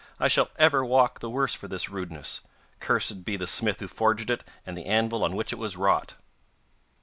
[0.19, 2.41] 'I shall ever walk the worse for this rudeness.
[2.79, 6.15] Cursed be the smith who forged it, and the anvil on which it was wrought!